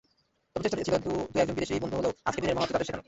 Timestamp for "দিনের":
2.43-2.57